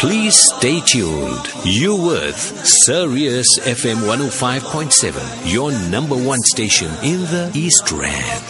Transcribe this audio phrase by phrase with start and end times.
[0.00, 1.48] Please stay tuned.
[1.64, 8.44] You with Sirius FM 105.7, your number one station in the East Rand.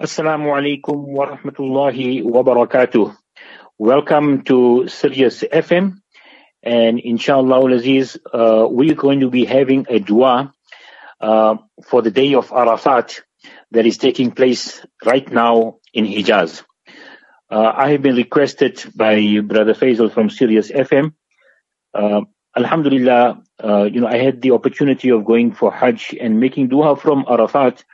[0.00, 3.14] Assalamu alaikum wa rahmatullahi wa barakatuh.
[3.76, 5.98] Welcome to Sirius FM.
[6.62, 10.54] And inshallah, Aziz, uh, we're going to be having a dua
[11.20, 13.20] uh, for the day of Arafat
[13.72, 16.62] that is taking place right now in Hijaz.
[17.50, 21.12] Uh, I have been requested by Brother Faisal from Sirius FM.
[21.92, 22.22] Uh,
[22.56, 26.96] Alhamdulillah, uh, you know, I had the opportunity of going for Hajj and making dua
[26.96, 27.84] from Arafat.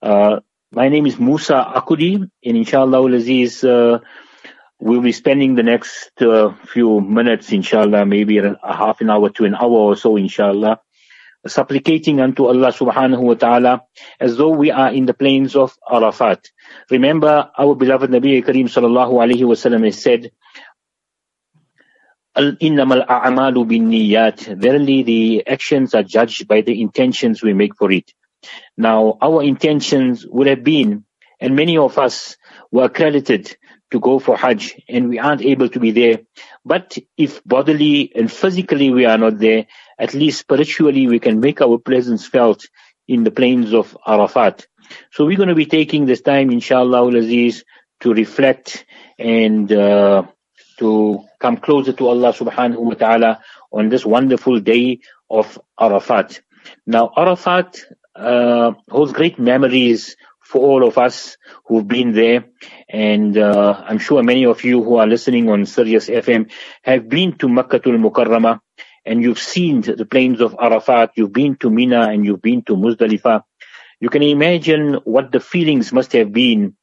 [0.00, 0.40] Uh,
[0.72, 3.98] my name is Moosa Akoodie, and inshallah, Aziz, uh,
[4.78, 9.44] we'll be spending the next uh, few minutes, inshallah, maybe a half an hour to
[9.44, 10.80] an hour or so, inshallah,
[11.47, 13.81] supplicating unto Allah subhanahu wa ta'ala
[14.19, 16.49] as though we are in the plains of Arafat.
[16.89, 20.31] Remember, our beloved Nabi Kareem sallallahu alayhi wasallam has said,
[22.37, 28.13] إِنَّمَا الْأَعْمَالُ بِالنِّيَّاتِ Verily the actions are judged by the intentions we make for it.
[28.77, 31.03] Now, our intentions would have been,
[31.41, 32.37] and many of us
[32.70, 33.56] were accredited
[33.90, 36.20] to go for Hajj and we aren't able to be there.
[36.64, 39.66] But if bodily and physically we are not there,
[39.98, 42.66] at least spiritually we can make our presence felt
[43.06, 44.66] in the plains of Arafat.
[45.12, 47.64] So we're going to be taking this time, inshallah, Aziz,
[48.00, 48.84] to reflect
[49.18, 50.24] and uh,
[50.78, 53.40] to come closer to Allah subhanahu wa ta'ala
[53.72, 56.40] on this wonderful day of Arafat.
[56.86, 57.78] Now, Arafat
[58.14, 62.45] uh, holds great memories for all of us who've been there.
[62.89, 66.51] And uh, I'm sure many of you who are listening on Sirius FM
[66.83, 68.59] have been to Makkatul Mukarramah
[69.05, 72.75] and you've seen the plains of Arafat, you've been to Mina and you've been to
[72.75, 73.43] Muzdalifah.
[73.99, 76.75] You can imagine what the feelings must have been.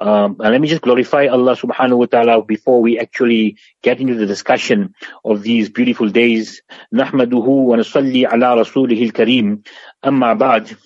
[0.00, 4.14] Um, and let me just glorify Allah subhanahu wa ta'ala before we actually get into
[4.14, 4.94] the discussion
[5.24, 6.62] of these beautiful days.
[6.92, 9.62] نحمده ونصلي على رسوله الكريم
[10.06, 10.76] أما بعد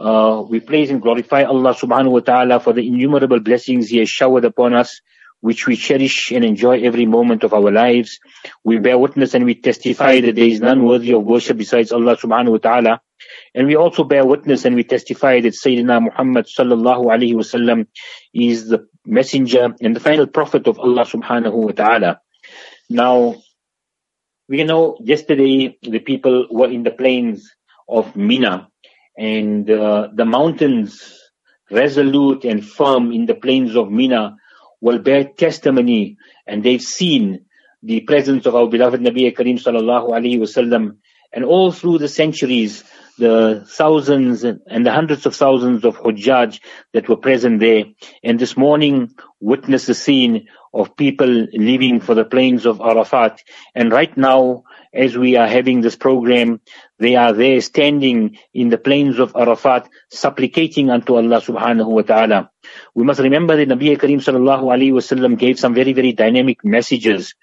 [0.00, 4.08] uh, we praise and glorify Allah subhanahu wa ta'ala for the innumerable blessings He has
[4.08, 5.00] showered upon us,
[5.40, 8.18] which we cherish and enjoy every moment of our lives.
[8.64, 12.16] We bear witness and we testify that there is none worthy of worship besides Allah
[12.16, 13.00] subhanahu wa ta'ala.
[13.54, 17.86] And we also bear witness and we testify that Sayyidina Muhammad sallallahu alayhi wasallam
[18.32, 22.20] is the messenger and the final prophet of Allah subhanahu wa ta'ala.
[22.88, 23.36] Now,
[24.48, 27.50] we know yesterday the people were in the plains
[27.88, 28.68] of Mina
[29.16, 31.18] and uh, the mountains
[31.70, 34.36] resolute and firm in the plains of Mina
[34.80, 37.46] will bear testimony and they've seen
[37.82, 40.98] the presence of our beloved Nabi Kareem sallallahu alaihi wasallam.
[41.32, 42.84] And all through the centuries
[43.18, 46.60] the thousands and the hundreds of thousands of Hujjaj
[46.92, 47.84] that were present there.
[48.24, 53.42] And this morning witnessed the scene of people leaving for the plains of Arafat.
[53.74, 56.60] And right now as we are having this program,
[56.98, 62.50] they are there standing in the plains of Arafat, supplicating unto Allah subhanahu wa ta'ala.
[62.94, 67.34] We must remember that Nabi Kareem sallallahu alayhi wasallam gave some very, very dynamic messages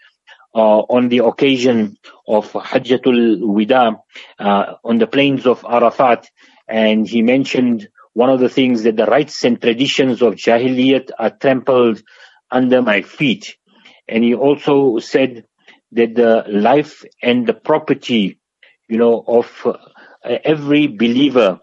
[0.54, 4.00] uh, on the occasion of Hajjatul Wida
[4.38, 6.30] uh, on the plains of Arafat.
[6.68, 11.32] And he mentioned one of the things that the rights and traditions of Jahiliyat are
[11.32, 12.02] trampled
[12.52, 13.56] under my feet.
[14.08, 15.46] And he also said
[15.92, 18.40] that the life and the property,
[18.88, 19.74] you know, of uh,
[20.24, 21.60] every believer,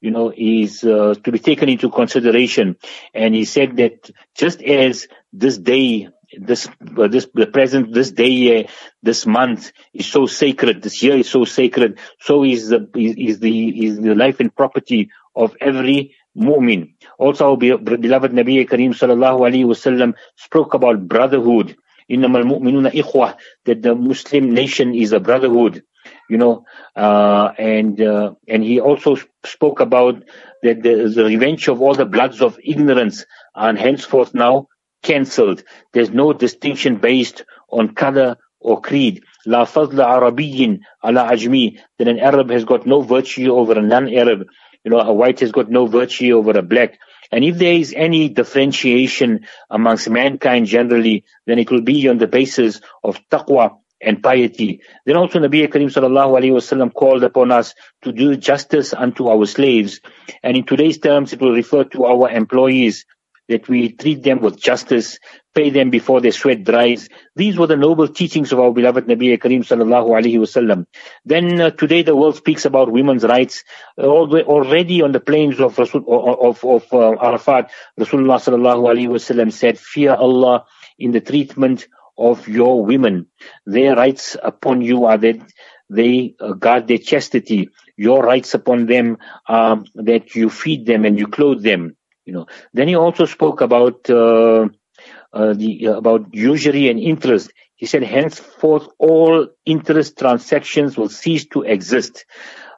[0.00, 2.76] you know, is uh, to be taken into consideration.
[3.14, 6.08] And he said that just as this day,
[6.38, 6.68] this,
[6.98, 8.68] uh, this, the present, this day, uh,
[9.02, 13.38] this month is so sacred, this year is so sacred, so is the, is, is
[13.40, 16.94] the, is the life and property of every mu'min.
[17.18, 21.76] Also, beloved Nabi Kareem sallallahu alayhi wasallam spoke about brotherhood
[22.10, 25.82] innamal mu'minuna ikhwah, that the Muslim nation is a brotherhood,
[26.28, 26.64] you know,
[26.96, 30.22] uh, and, uh, and he also spoke about
[30.62, 33.24] that the, the revenge of all the bloods of ignorance
[33.54, 34.68] are henceforth now
[35.02, 35.62] cancelled.
[35.92, 39.22] There's no distinction based on color or creed.
[39.46, 41.78] La fadla arabiyyin ala ajmi.
[41.98, 44.46] That an Arab has got no virtue over a non-Arab.
[44.84, 46.98] You know, a white has got no virtue over a black.
[47.30, 52.26] And if there is any differentiation amongst mankind generally, then it will be on the
[52.26, 54.82] basis of taqwa and piety.
[55.06, 59.46] Then also Nabi Karim sallallahu alayhi wasallam called upon us to do justice unto our
[59.46, 60.00] slaves.
[60.42, 63.06] And in today's terms, it will refer to our employees.
[63.48, 65.18] That we treat them with justice,
[65.54, 67.08] pay them before their sweat dries.
[67.36, 70.86] These were the noble teachings of our beloved Nabi Kareem sallallahu alaihi wasallam.
[71.24, 73.64] Then uh, today the world speaks about women's rights.
[73.98, 79.52] Uh, already on the plains of Rasul, of, of uh, Arafat, Rasulullah sallallahu alaihi wasallam
[79.52, 80.64] said, "Fear Allah
[80.98, 81.86] in the treatment
[82.16, 83.26] of your women.
[83.66, 85.40] Their rights upon you are that
[85.90, 87.68] they uh, guard their chastity.
[87.96, 92.46] Your rights upon them are that you feed them and you clothe them." You know.
[92.72, 94.68] Then he also spoke about uh,
[95.32, 97.52] uh, the uh, about usury and interest.
[97.76, 102.24] He said, henceforth all interest transactions will cease to exist.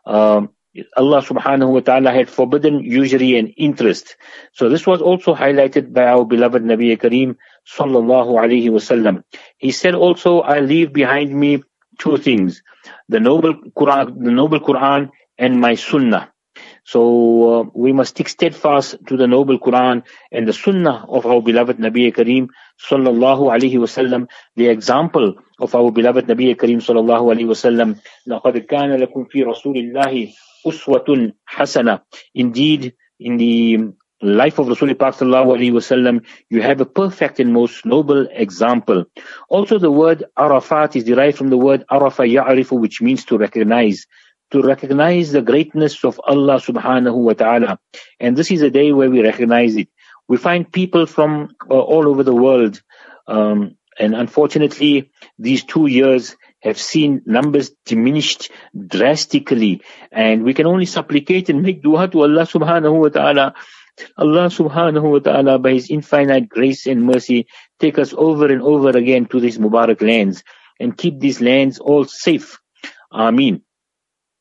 [0.07, 0.51] Um,
[0.97, 4.17] Allah subhanahu wa ta'ala had forbidden usury and interest.
[4.53, 9.23] So this was also highlighted by our beloved Nabi Kareem sallallahu alayhi wasallam.
[9.57, 11.63] He said also, I leave behind me
[11.99, 12.63] two things,
[13.09, 16.33] the noble Quran, the noble Quran and my sunnah.
[16.86, 17.02] So
[17.62, 21.78] uh, we must stick steadfast to the noble Quran and the Sunnah of our beloved
[21.78, 22.50] Nabi Kareem
[22.90, 28.00] sallallahu alaihi wasallam, the example of our beloved Nabi Kareem sallallahu alaihi wasallam.
[28.28, 30.34] لَقَدْ كَانَ لَكُمْ فِي رَسُولِ اللَّهِ
[30.66, 32.02] أُسْوَةٌ حَسَنَةٌ
[32.36, 37.86] Indeed, in the life of Rasulullah sallallahu alaihi wasallam, you have a perfect and most
[37.86, 39.06] noble example.
[39.50, 44.06] Also, the word Arafat is derived from the word Arafa ya'rifu, which means to recognize
[44.53, 47.79] to recognize the greatness of Allah subhanahu wa ta'ala.
[48.21, 49.89] And this is a day where we recognize it.
[50.29, 52.83] We find people from uh, all over the world,
[53.27, 59.83] um, and unfortunately, these two years have seen numbers diminished drastically.
[60.13, 63.55] And we can only supplicate and make dua to Allah subhanahu wa ta'ala.
[64.19, 67.47] Allah subhanahu wa ta'ala, by His infinite grace and mercy,
[67.81, 70.45] take us over and over again to these Mubarak lands
[70.79, 72.59] and keep these lands all safe.
[73.11, 73.63] Ameen.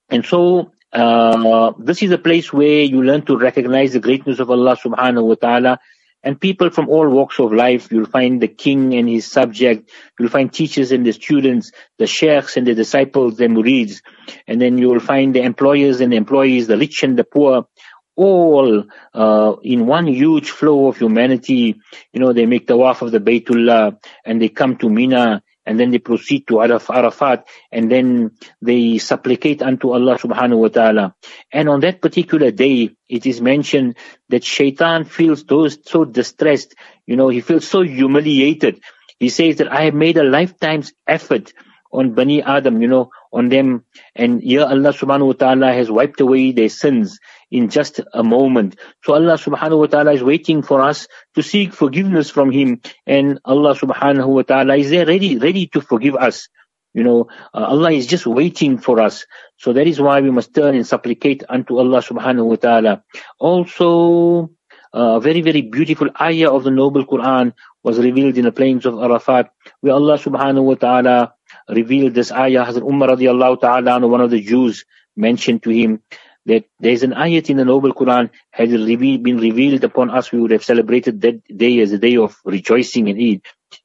[0.09, 4.49] And so, uh, this is a place where you learn to recognize the greatness of
[4.49, 5.79] Allah subhanahu wa ta'ala
[6.25, 7.91] and people from all walks of life.
[7.91, 9.91] You'll find the king and his subject.
[10.19, 14.01] You'll find teachers and the students, the sheikhs and the disciples, the murids.
[14.47, 17.67] And then you'll find the employers and the employees, the rich and the poor,
[18.15, 21.75] all uh, in one huge flow of humanity.
[22.11, 25.79] You know, they make the tawaf of the Baytullah and they come to Mina and
[25.79, 28.31] then they proceed to Arafat and then
[28.61, 31.15] they supplicate unto Allah subhanahu wa ta'ala.
[31.51, 33.97] And on that particular day, it is mentioned
[34.29, 36.75] that shaitan feels those so distressed,
[37.05, 38.81] you know, he feels so humiliated.
[39.19, 41.53] He says that I have made a lifetime's effort
[41.91, 43.85] on Bani Adam, you know, on them.
[44.15, 47.19] And here Allah subhanahu wa ta'ala has wiped away their sins
[47.51, 48.77] in just a moment.
[49.03, 52.81] So Allah subhanahu wa ta'ala is waiting for us to seek forgiveness from Him.
[53.05, 56.49] And Allah subhanahu wa ta'ala is there ready, ready to forgive us.
[56.93, 59.25] You know, uh, Allah is just waiting for us.
[59.57, 63.03] So that is why we must turn and supplicate unto Allah subhanahu wa ta'ala.
[63.37, 64.51] Also,
[64.93, 67.51] uh, a very, very beautiful ayah of the noble Quran
[67.83, 69.51] was revealed in the plains of Arafat,
[69.81, 71.33] where Allah subhanahu wa ta'ala
[71.67, 72.65] revealed this ayah.
[72.65, 76.01] Hazrat Umar radiallahu ta'ala, one of the Jews, mentioned to him
[76.45, 80.31] that there is an ayat in the Noble Quran, had it been revealed upon us,
[80.31, 83.41] we would have celebrated that day as a day of rejoicing and Eid.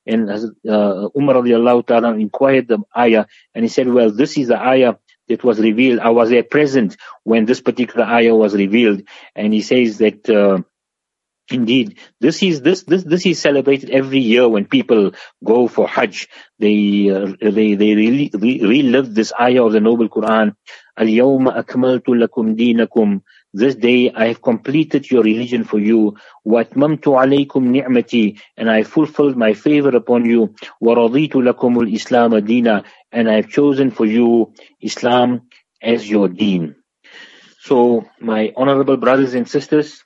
[0.07, 4.61] And uh, Umar radiallahu ta'ala inquired the ayah, and he said, well, this is the
[4.61, 4.95] ayah
[5.29, 6.01] that was revealed.
[6.01, 9.03] I was there present when this particular ayah was revealed.
[9.35, 10.63] And he says that, uh,
[11.51, 15.13] Indeed, this is this this this is celebrated every year when people
[15.43, 16.29] go for Hajj.
[16.61, 20.55] They uh, they they really re- relive this ayah of the Noble Quran.
[21.01, 23.23] Al-Yawma akmaltu lakum dinakum.
[23.55, 26.17] This day I have completed your religion for you.
[26.47, 28.39] Watmamtu alaykum ni'mati.
[28.59, 30.55] And I fulfilled my favor upon you.
[30.83, 32.85] Waraditu lakumul Islam adina.
[33.11, 35.49] And I have chosen for you Islam
[35.83, 36.77] as your deen.
[37.63, 40.03] So, my honorable brothers and sisters,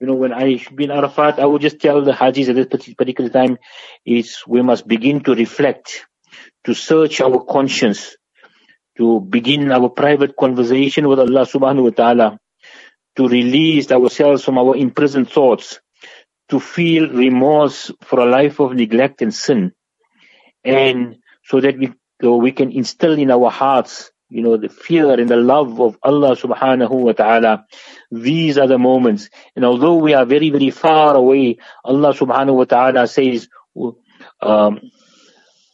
[0.00, 2.54] you know, when I should be in Arafat, I would just tell the Hajis at
[2.54, 3.58] this particular time
[4.06, 6.06] is we must begin to reflect,
[6.64, 8.16] to search our conscience,
[9.00, 12.38] to begin our private conversation with Allah subhanahu wa ta'ala,
[13.16, 15.80] to release ourselves from our imprisoned thoughts,
[16.50, 19.72] to feel remorse for a life of neglect and sin,
[20.62, 25.18] and so that we, so we can instill in our hearts you know, the fear
[25.18, 27.64] and the love of Allah subhanahu wa ta'ala.
[28.12, 29.28] These are the moments.
[29.56, 33.48] And although we are very, very far away, Allah subhanahu wa ta'ala says
[34.40, 34.78] um,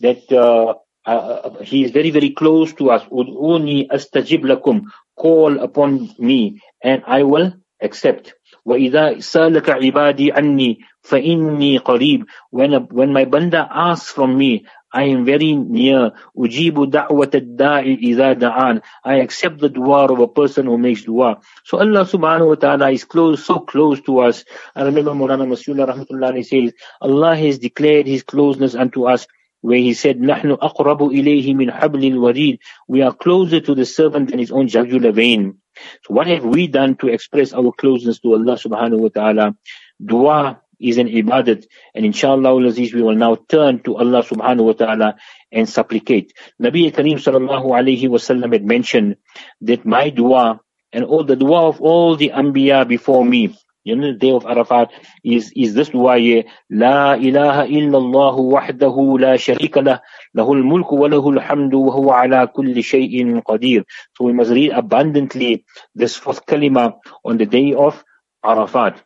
[0.01, 0.75] that uh,
[1.06, 3.04] uh, He is very, very close to us.
[3.06, 4.84] Ud'uni astajib lakum.
[5.16, 8.34] Call upon me and I will accept.
[8.68, 15.26] وَإِذَا سَأَلَكَ عِبَادِي عَنِّي فَإِنِّي قَرِيبٌ when, when my banda asks from me, I am
[15.26, 16.12] very near.
[16.38, 18.82] Ujibu da'wat ad-da'i idha da'an.
[19.04, 21.40] I accept the dua of a person who makes dua.
[21.64, 24.44] So Allah subhanahu wa ta'ala is close, so close to us.
[24.76, 29.26] I remember Murana Masula rahmatullah says, Allah has declared His closeness unto us
[29.66, 34.30] where he said, نَحْنُ أَقْرَبُ إِلَيْهِ مِنْ حَبْلِ الْوَرِيدِ We are closer to the servant
[34.30, 35.60] than his own jugular vein.
[36.04, 39.56] So what have we done to express our closeness to Allah subhanahu wa ta'ala?
[40.04, 41.66] Dua is an ibadat.
[41.94, 45.16] And inshallah aziz, we will now turn to Allah subhanahu wa ta'ala
[45.52, 46.34] and supplicate.
[46.62, 49.18] Nabi Kareem sallallahu alayhi wasallam had mentioned
[49.62, 50.60] that my dua
[50.92, 53.56] and all the dua of all the anbiya before me,
[53.87, 54.91] you know, the day of Arafat
[55.23, 56.45] is, is this dua here.
[56.69, 60.01] La ilaha illallah wahdahu la sharika lah.
[60.37, 63.85] Lahul mulku wa lahul hamdu wa huwa ala kulli shay'in qadir.
[64.17, 65.65] So we must read abundantly
[65.95, 68.03] this fourth kalima on the day of
[68.45, 69.01] Arafat.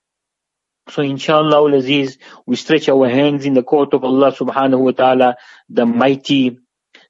[0.88, 5.36] So inshallah aziz, we stretch our hands in the court of Allah subhanahu wa ta'ala,
[5.68, 6.58] the mighty,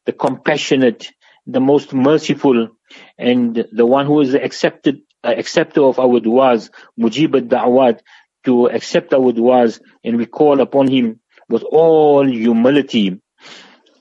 [0.07, 1.13] the compassionate,
[1.47, 2.69] the most merciful,
[3.17, 8.00] and the one who is accepted, uh, acceptor of our du'as, mujib al-da'wat,
[8.46, 13.20] to accept our du'as, and we call upon him with all humility.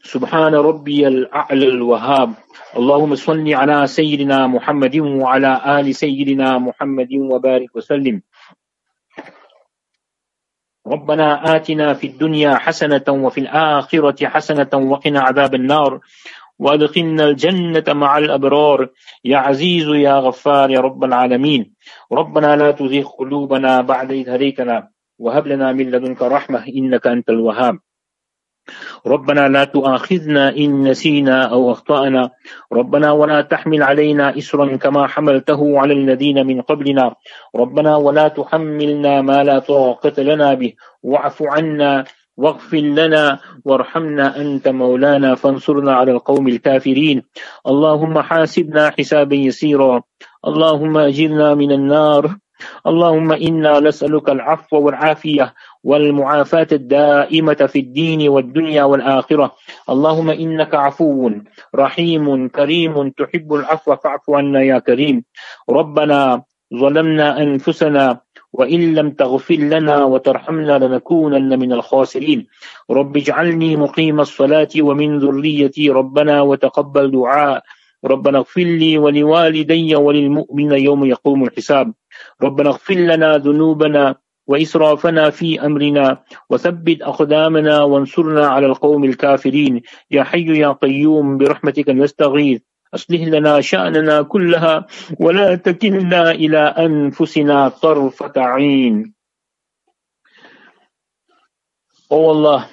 [0.05, 2.35] سبحان ربي الأعلى الوهاب
[2.76, 8.23] اللهم صل على سيدنا محمد وعلى آل سيدنا محمد وبارك وسلم
[10.87, 16.00] ربنا آتنا في الدنيا حسنة وفي الآخرة حسنة وقنا عذاب النار
[16.60, 18.89] وأدخلنا الجنة مع الأبرار.
[19.25, 21.74] يا عزيز يا غفار يا رب العالمين.
[22.12, 24.89] ربنا لا تزيغ قلوبنا بعد إذ هديتنا
[25.20, 27.80] وهب لنا من لدنك رحمة إنك أنت الوهاب.
[29.08, 32.30] ربنا لا تؤاخذنا إن نسينا أو أخطأنا.
[32.74, 37.16] ربنا ولا تحمل علينا إسرا كما حملته على الذين من قبلنا.
[37.56, 40.74] ربنا ولا تحملنا ما لا طاقة لنا به.
[41.04, 42.06] واعف عنا
[42.39, 47.24] واغفر لنا وارحمنا أنت مولانا فانصرنا على القوم الكافرين.
[47.67, 50.01] اللهم حاسبنا حسابا يسيرا.
[50.48, 52.24] اللهم أجرنا من النار.
[52.88, 55.53] اللهم إنا نسألك العفو والعافية
[55.84, 59.55] والمعافاة الدائمة في الدين والدنيا والآخرة.
[59.89, 61.31] اللهم إنك عفو
[61.75, 65.24] رحيم كريم تحب العفو فاعف عنا يا كريم.
[65.69, 66.43] ربنا
[66.76, 68.22] ظلمنا أنفسنا
[68.54, 72.48] وإن لم تغفر لنا وترحمنا لنكونن من الخاسرين.
[72.92, 77.64] رب اجعلني مقيم الصلاة ومن ذريتي ربنا وتقبل دعاء.
[78.06, 81.94] ربنا اغفر لي ولوالدي وللمؤمن يوم يقوم الحساب.
[82.42, 84.16] ربنا اغفر لنا ذنوبنا
[84.48, 86.18] وإسرافنا في أمرنا
[86.50, 89.82] وثبت أقدامنا وانصرنا على القوم الكافرين.
[90.12, 92.62] يا حي يا قيوم برحمتك نستغيث.
[92.93, 94.86] أصلح لنا شأننا كلها
[95.19, 99.13] ولا تكلنا إلى أنفسنا طرفة عين
[102.12, 102.67] Oh Allah,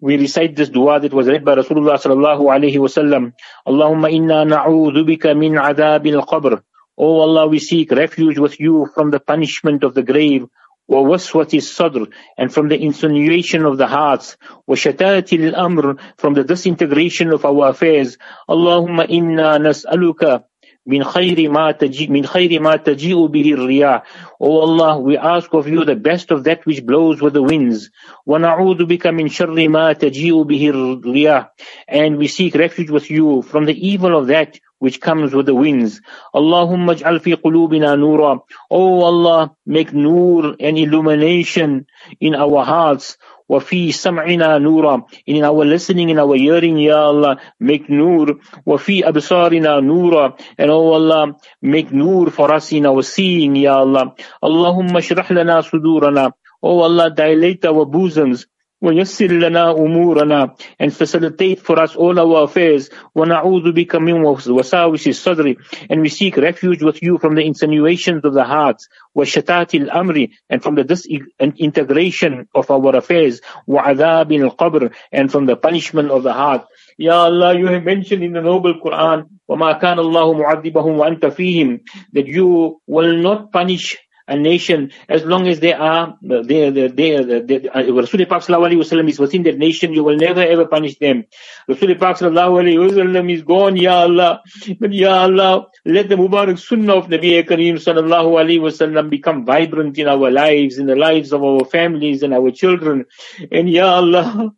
[0.00, 3.34] we recite this dua that was read by Rasulullah sallallahu alayhi wa sallam.
[3.68, 6.62] Allahumma inna na'udhu bika min adhab al-qabr.
[6.96, 10.46] Oh Allah, we seek refuge with you from the punishment of the grave.
[10.89, 14.37] ووسوة الصدر and from the insinuation of the hearts
[14.67, 18.17] وشتات الأمر from the disintegration of our affairs
[18.49, 20.43] اللهم إنا نسألك
[20.87, 24.03] من خير ما تجي من خير ما تجيء به الرياح
[24.39, 27.89] O Allah we ask of you the best of that which blows with the winds
[28.25, 31.49] ونعوذ بك من شر ما تجيء به الرياح
[31.89, 35.54] and we seek refuge with you from the evil of that which comes with the
[35.54, 36.00] winds.
[36.34, 38.40] Allahumma ja'al fi qulubina nura.
[38.68, 41.86] Oh Allah, make nur and illumination
[42.18, 43.16] in our hearts.
[43.46, 45.04] Wa fi sam'ina nura.
[45.24, 48.40] In our listening, in our hearing, Ya Allah, make nur.
[48.64, 50.36] Wa fi absarina nura.
[50.58, 54.16] And oh Allah, make nur for us in our seeing, Ya Allah.
[54.42, 56.32] Allahumma shrah lana sudurana.
[56.60, 58.46] Oh Allah, dilate our bosoms.
[58.81, 65.55] ويسر لنا أمورنا and facilitate for us all our affairs ونعوذ بك من وساوس الصدر
[65.89, 70.61] and we seek refuge with you from the insinuations of the hearts وشتات الأمر and
[70.61, 76.67] from the disintegration of our affairs وعذاب القبر and from the punishment of the heart
[76.99, 81.79] Ya Allah, you have mentioned in the noble Quran, وَمَا كَانَ اللَّهُ مُعَذِّبَهُمْ وَأَنْتَ فِيهِمْ
[82.13, 83.97] that you will not punish
[84.32, 87.58] a nation as long as they are they they they, they
[88.00, 91.24] Rasul is within that nation you will never ever punish them.
[91.68, 94.40] Rasul Pak sallallahu is gone ya Allah.
[94.80, 99.98] But ya Allah let the Mubarak Sunnah of Nabi Kareem sallallahu alaihi wasallam become vibrant
[99.98, 103.04] in our lives in the lives of our families and our children.
[103.50, 104.52] And ya Allah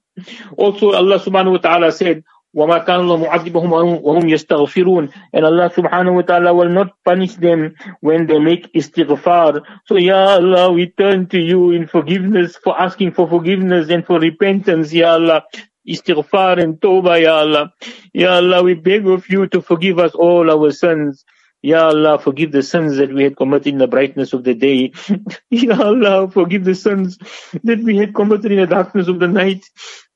[0.56, 2.22] also Allah subhanahu wa ta'ala said
[2.55, 7.75] وَمَا كَانَ اللَّهُ مُعَذِّبَهُمْ وَهُمْ يَسْتَغْفِرُونَ And Allah subhanahu wa ta'ala will not punish them
[8.01, 9.61] when they make istighfar.
[9.85, 14.19] So Ya Allah, we turn to you in forgiveness, for asking for forgiveness and for
[14.19, 15.43] repentance, Ya Allah.
[15.87, 17.73] istighfar and tawbah, Ya Allah.
[18.13, 21.25] Ya Allah, we beg of you to forgive us all our sins.
[21.61, 24.93] Ya Allah, forgive the sins that we had committed in the brightness of the day.
[25.49, 27.17] ya Allah, forgive the sins
[27.63, 29.65] that we had committed in the darkness of the night.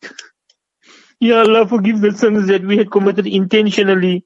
[1.20, 4.24] Ya Allah, forgive the sins that we had committed intentionally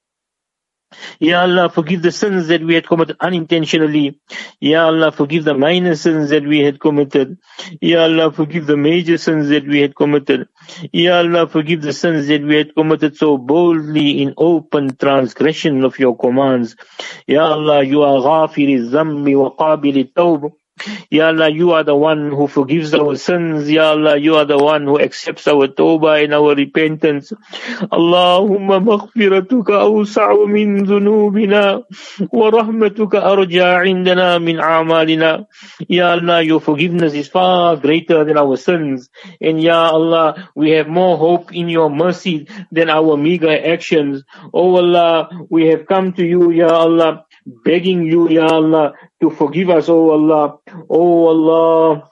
[1.21, 4.21] Ya Allah, forgive the sins that we had committed unintentionally.
[4.61, 7.39] Ya Allah, forgive the minor sins that we had committed.
[7.81, 10.49] Ya Allah, forgive the major sins that we had committed.
[10.93, 15.99] Ya Allah, forgive the sins that we had committed so boldly in open transgression of
[15.99, 16.77] your commands.
[17.27, 20.53] Ya Allah, you are ghafiri zambi wa qabili tawb.
[21.11, 23.71] Ya Allah, you are the one who forgives our sins.
[23.71, 27.33] Ya Allah, you are the one who accepts our tawbah and our repentance.
[27.93, 31.85] Allahumma maghfiratuka awsa'u min dhunubina
[32.33, 35.47] wa rahmatuka arja' indana min a'malina.
[35.89, 39.11] Ya Allah, your forgiveness is far greater than our sins.
[39.41, 44.25] And Ya Allah, we have more hope in your mercy than our meager actions.
[44.53, 49.71] Oh Allah, we have come to you, Ya Allah, begging you, Ya Allah, to forgive
[49.71, 50.59] us, O Allah.
[50.89, 52.11] O Allah,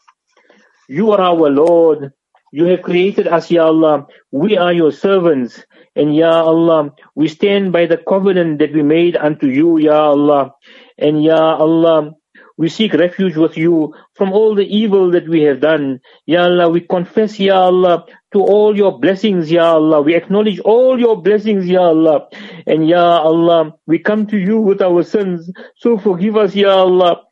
[0.89, 2.13] you are our Lord.
[2.53, 4.07] You have created us, Ya Allah.
[4.33, 5.63] We are your servants.
[5.95, 10.53] And Ya Allah, we stand by the covenant that we made unto you, Ya Allah.
[10.99, 12.13] And Ya Allah,
[12.60, 16.00] we seek refuge with you from all the evil that we have done.
[16.26, 20.02] Ya Allah, we confess, Ya Allah, to all your blessings, Ya Allah.
[20.02, 22.28] We acknowledge all your blessings, Ya Allah.
[22.66, 25.52] And Ya Allah, we come to you with our sins.
[25.78, 27.24] So forgive us, Ya Allah.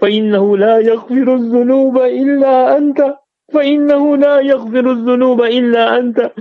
[0.00, 3.14] فإنه لا يغفر الذنوب إلا أنت
[3.52, 6.32] فإنه لا يغفر الذنوب إلا أنت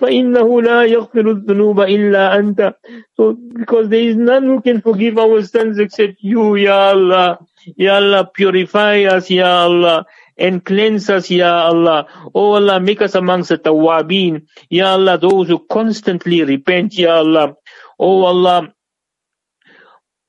[0.00, 2.74] فإنه لا يغفر الذنوب إلا أنت
[3.16, 7.38] So because there is none who can forgive our sins except you, Ya Allah.
[7.77, 10.05] Ya Allah, purify us, Ya Allah,
[10.37, 12.07] and cleanse us, Ya Allah.
[12.33, 14.47] Oh Allah, make us amongst the tawabin.
[14.69, 17.55] Ya Allah, those who constantly repent, Ya Allah.
[17.99, 18.73] Oh Allah,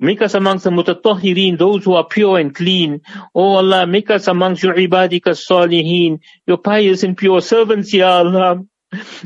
[0.00, 3.00] Make us amongst the mutatahhirin, those who are pure and clean.
[3.34, 8.64] Oh Allah, make us amongst your ibadika salihin, your pious and pure servants, Ya Allah.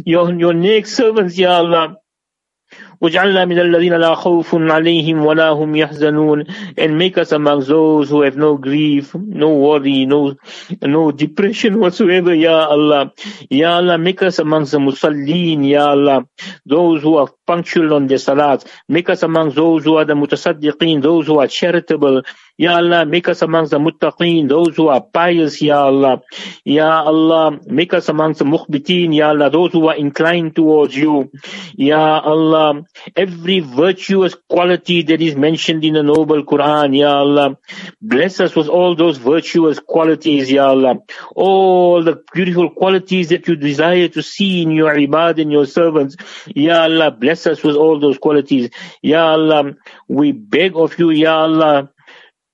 [0.04, 1.96] Your, your next servants, Ya Allah.
[3.01, 6.45] وَجْعَلْنَا مِنَ الَّذِينَ لَا خَوْفٌ عَلَيْهِمْ وَلَا هُمْ يَحْزَنُونَ
[6.77, 10.35] And make us among those who have no grief, no worry, no
[10.81, 13.11] no depression whatsoever, Ya Allah.
[13.49, 16.25] Ya Allah, make us amongst the musallin, Ya Allah.
[16.65, 18.64] Those who are punctual on their salat.
[18.88, 22.22] Make us among those who are the mutasaddiqeen, those who are charitable.
[22.60, 26.22] Ya Allah, make us amongst the muttaqeen, those who are pious, Ya Allah.
[26.64, 31.30] Ya Allah, make us amongst the mukhbiteen, Ya Allah, those who are inclined towards you.
[31.76, 32.82] Ya Allah,
[33.14, 37.58] every virtuous quality that is mentioned in the noble Quran, Ya Allah,
[38.02, 40.96] bless us with all those virtuous qualities, Ya Allah.
[41.36, 46.16] All the beautiful qualities that you desire to see in your ibad and your servants.
[46.54, 48.70] Ya Allah, bless us with all those qualities.
[49.02, 49.74] Ya Allah,
[50.08, 51.90] we beg of you, Ya Allah,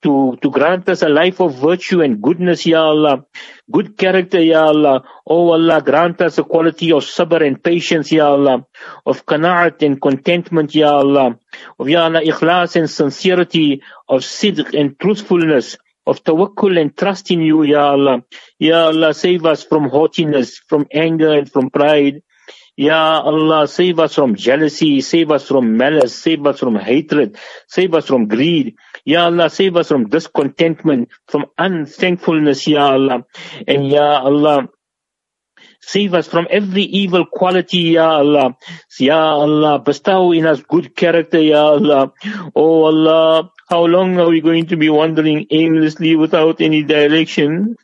[0.04, 3.24] to, to grant us a life of virtue and goodness, Ya Allah.
[3.70, 5.02] Good character, Ya Allah.
[5.26, 8.66] Oh Allah, grant us a quality of sabr and patience, Ya Allah.
[9.06, 11.38] Of qana'at and contentment, Ya Allah.
[11.78, 13.82] Of Ya Allah, ikhlas and sincerity.
[14.06, 15.78] Of sidq and truthfulness.
[16.06, 18.24] Of tawakkul and trust in you, Ya Allah.
[18.58, 22.22] Ya Allah, save us from haughtiness, from anger and from pride.
[22.76, 27.94] Ya Allah, save us from jealousy, save us from malice, save us from hatred, save
[27.94, 28.74] us from greed.
[29.04, 33.24] Ya Allah, save us from discontentment, from unthankfulness, Ya Allah.
[33.68, 34.68] And Ya Allah,
[35.86, 38.56] Save us from every evil quality, Ya Allah.
[38.98, 42.12] Ya Allah, bestow in us good character, Ya Allah.
[42.56, 47.76] Oh Allah, how long are we going to be wandering aimlessly without any direction?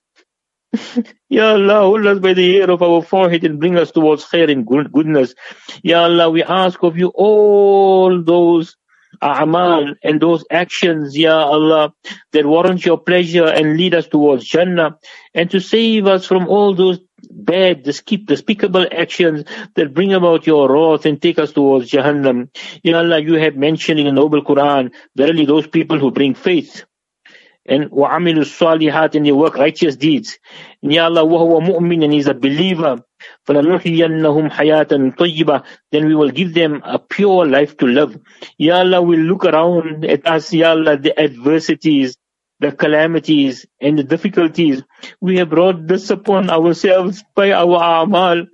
[1.28, 4.50] Ya Allah, hold us by the hair of our forehead and bring us towards khair
[4.50, 5.34] and goodness.
[5.82, 8.76] Ya Allah, we ask of you all those
[9.22, 11.92] a'mal and those actions, Ya Allah,
[12.32, 14.98] that warrant your pleasure and lead us towards Jannah,
[15.34, 21.06] and to save us from all those bad, despicable actions that bring about your wrath
[21.06, 22.48] and take us towards Jahannam.
[22.82, 26.84] Ya Allah, you have mentioned in the noble Quran, verily those people who bring faith
[27.65, 30.37] and وَعَمِلُوا الصَّالِحَاتِ and they work righteous deeds.
[30.83, 33.03] And Ya Allah, وَهُوَ مُؤْمِنٌ and he's a believer.
[33.47, 38.19] فَلَنُحْيَنَّهُمْ حَيَاةً طَيِّبَةً Then we will give them a pure life to live.
[38.57, 42.17] Ya Allah, we look around at us, Ya Allah, the adversities,
[42.59, 44.83] the calamities and the difficulties.
[45.19, 48.45] We have brought this upon ourselves by our amal.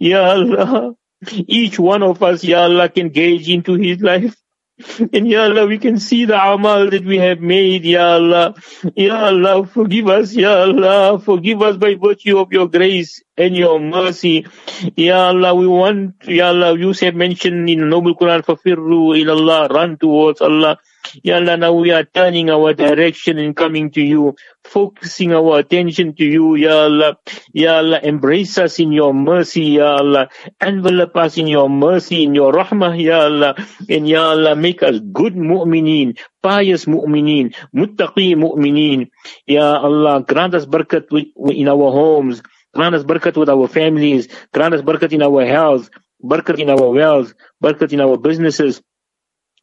[0.00, 0.94] Ya Allah,
[1.30, 4.36] each one of us, Ya Allah, can gauge into his life
[4.98, 8.54] And Ya Allah, we can see the amal that we have made, Ya Allah.
[8.94, 11.18] Ya Allah, forgive us, Ya Allah.
[11.18, 14.46] Forgive us by virtue of your grace and your mercy.
[14.94, 19.32] Ya Allah, we want, Ya Allah, you have mentioned in the Noble Quran, فَفِرُّوا إِلَى
[19.32, 20.78] اللَّهِ Run towards Allah.
[21.23, 26.15] Ya Allah, now we are turning our direction and coming to you, focusing our attention
[26.15, 27.17] to you, Ya Allah.
[27.53, 30.29] Ya Allah, embrace us in your mercy, Ya Allah.
[30.61, 33.55] Envelop us in your mercy, in your rahmah, Ya Allah.
[33.89, 39.09] And Ya Allah, make us good mu'mineen, pious mu'mineen, muttaqi mu'mineen.
[39.47, 42.41] Ya Allah, grant us barakat in our homes,
[42.73, 45.89] grant us barakat with our families, grant us barakat in our health,
[46.23, 48.81] barakat in our wealth, barakat in our businesses,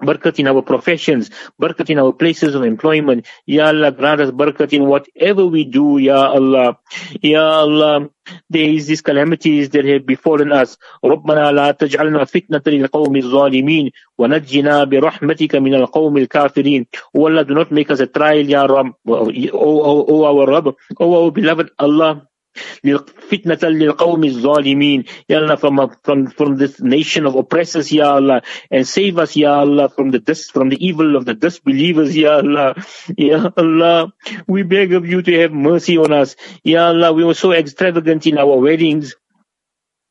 [0.02, 1.30] Barakat in our professions,
[1.62, 3.26] barakat in our places of employment.
[3.46, 6.80] Ya Allah, grant us barakat in whatever we do, Ya Allah.
[7.22, 8.10] Ya Allah,
[8.50, 10.78] there is these calamities that have befallen us.
[11.06, 16.88] ربنا لا تجعلنا فتنة للقوم الظالمين ونجنا برحمتك من القوم الكافرين.
[17.16, 18.94] Oh Allah, do not make us a trial, Ya Rabb.
[19.08, 20.76] Oh, oh, oh our Rabb.
[21.00, 22.28] Oh our beloved Allah.
[22.85, 25.09] fitnatan lil qawmi zalimin.
[25.29, 29.61] Ya Allah, from, from, from this nation of oppressors, Ya Allah, and save us, Ya
[29.61, 32.75] Allah, from the, dis, from the evil of the disbelievers, Ya Allah.
[33.17, 34.13] Ya Allah,
[34.47, 36.37] we beg of you to have mercy on us.
[36.63, 39.15] Ya Allah, we were so extravagant in our weddings.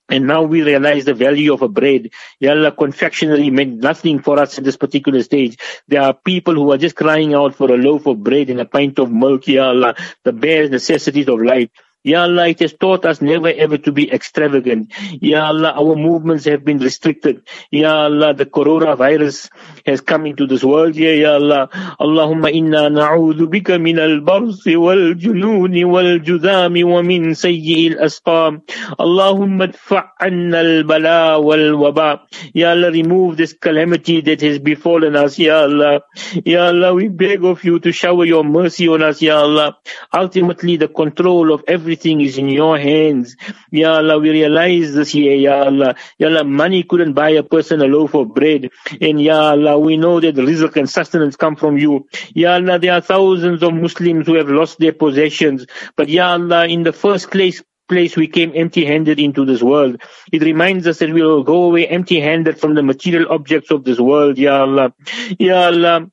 [0.10, 2.12] And now we realize the value of a bread.
[2.40, 5.58] Ya Allah, confectionery meant nothing for us at this particular stage.
[5.88, 8.66] There are people who are just crying out for a loaf of bread and a
[8.66, 11.70] pint of milk, Ya Allah, the bare necessities of life.
[12.08, 14.94] Ya Allah, it has taught us never ever to be extravagant.
[15.20, 17.42] Ya Allah, our movements have been restricted.
[17.70, 19.50] Ya Allah, the coronavirus
[19.86, 20.96] has come into this world.
[20.96, 21.68] Ya, ya Allah,
[22.00, 28.64] Allahumma inna na'udhu bika min al-barsi wal-jununi wal-judami wa min sayyi al-asqam.
[28.98, 32.22] Allahumma adfa' anna al-bala wal-waba.
[32.54, 35.38] Ya Allah, remove this calamity that has befallen us.
[35.38, 36.04] Ya Allah,
[36.46, 39.22] Ya Allah, we beg of you to shower your mercy on us.
[39.22, 39.76] Ya Allah,
[40.14, 43.36] ultimately the control of everything everything is in your hands.
[43.72, 45.96] Ya Allah, we realize this year, Ya Allah.
[46.20, 48.70] Ya Allah, money couldn't buy a person a loaf of bread.
[49.02, 52.08] And Ya Allah, we know that the rizq and sustenance come from you.
[52.36, 55.66] Ya Allah, there are thousands of Muslims who have lost their possessions.
[55.96, 60.02] But Ya Allah, in the first place, place we came empty-handed into this world.
[60.32, 64.00] It reminds us that we will go away empty-handed from the material objects of this
[64.00, 64.94] world, Ya Allah.
[65.40, 66.12] Ya Allah,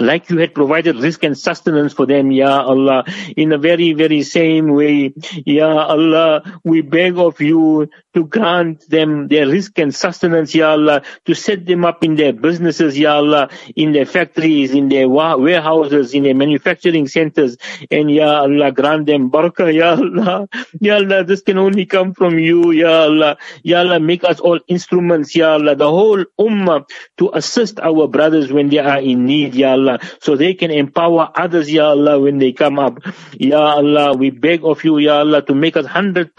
[0.00, 3.04] like you had provided rizq and sustenance for them, Ya Allah,
[3.36, 9.28] in a very, very same way, Ya Allah, we beg of you to grant them
[9.28, 13.48] their rizq and sustenance, Ya Allah, to set them up in their businesses, Ya Allah,
[13.74, 17.56] in their factories, in their warehouses, in their manufacturing centers,
[17.90, 20.48] and Ya Allah, grant them barakah, Ya Allah,
[20.80, 24.60] Ya Allah, this can only come from you, Ya Allah, Ya Allah, make us all
[24.68, 26.84] instruments, Ya Allah, the whole ummah
[27.16, 30.70] to assist our brothers when they are in need, Ya Allah, Allah, so they can
[30.70, 32.98] empower others, Ya Allah, when they come up.
[33.38, 36.34] Ya Allah, we beg of you, Ya Allah, to make us 100%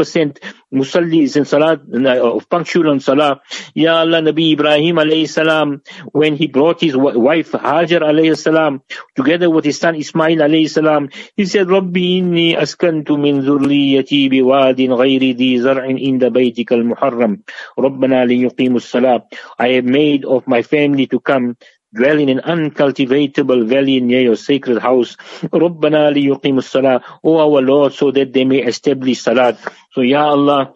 [0.74, 3.42] musallis in salat, uh, punctual on salah.
[3.74, 5.82] Ya Allah, Nabi Ibrahim alayhi salam,
[6.12, 8.82] when he brought his wife Hajar alayhi salam,
[9.16, 14.92] together with his son Ismail alayhi salam, he said, Rabbi inni askantu min zurriyati biwadin
[14.92, 17.44] ghayri di zar'in inda baytika al-muharram.
[17.78, 19.24] Rabbana liyuqimu salah.
[19.58, 21.58] I have made of my family to come
[21.95, 25.17] dwell in an uncultivatable valley near your sacred house.
[25.43, 29.59] رَبَّنَا لِيُقِيمُ الصَّلَاةِ O our Lord, so that they may establish salat.
[29.93, 30.73] So Ya Allah,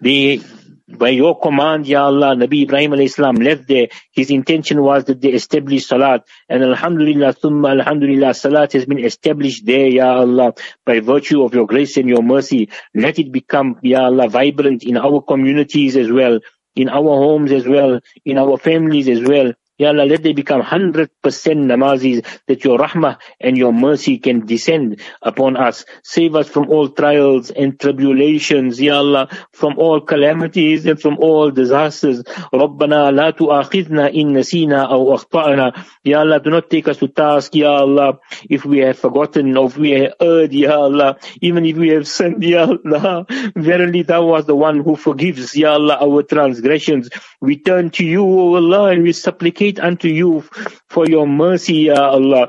[0.00, 0.40] they,
[0.88, 3.88] by your command, Ya Allah, Nabi Ibrahim alayhi salam left there.
[4.12, 6.26] His intention was that they establish salat.
[6.48, 11.66] And alhamdulillah, thumma alhamdulillah, salat has been established there, Ya Allah, by virtue of your
[11.66, 12.70] grace and your mercy.
[12.92, 16.40] Let it become, Ya Allah, vibrant in our communities as well
[16.79, 19.53] in our homes as well, in our families as well.
[19.78, 25.00] Ya Allah, let they become 100% namazis, that your rahmah and your mercy can descend
[25.20, 25.84] upon us.
[26.04, 31.50] Save us from all trials and tribulations, Ya Allah, from all calamities and from all
[31.50, 32.22] disasters.
[32.22, 37.56] رَبَّنَا لَا تُؤَاخِذْنَا إِن نَسِينَا أَوْ أَخْطَأْنَا Ya Allah, do not take us to task,
[37.56, 41.76] Ya Allah, if we have forgotten or if we have erred, Ya Allah, even if
[41.76, 43.26] we have sinned, Ya Allah.
[43.56, 47.10] Verily, Thou art the one who forgives, Ya Allah, our transgressions.
[47.40, 50.41] We turn to you, O Allah, and we supplicate unto you
[50.87, 52.47] for your mercy, Ya Allah.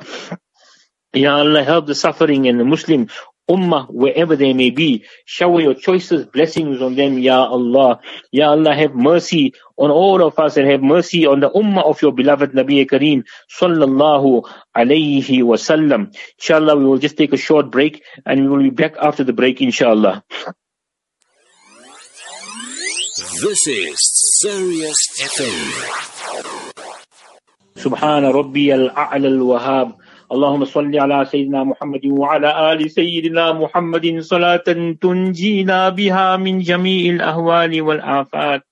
[1.13, 3.09] Ya Allah, help the suffering and the Muslim
[3.51, 5.05] ummah, wherever they may be.
[5.25, 8.01] Shower your choicest blessings on them, Ya Allah.
[8.31, 12.01] Ya Allah, have mercy on all of us and have mercy on the ummah of
[12.01, 13.25] your beloved Nabi Kareem,
[13.61, 16.15] sallallahu alayhi wasallam.
[16.39, 19.33] Inshallah, we will just take a short break and we will be back after the
[19.33, 20.23] break, inshallah.
[23.43, 23.97] This is
[24.41, 26.10] Sirius FM.
[27.81, 29.89] سبحان ربي الأعلى الوهاب.
[30.33, 34.69] اللهم صل على سيدنا محمد وعلى آل سيدنا محمد صلاة
[35.01, 38.63] تنجينا بها من جميع الأهوال والآفات.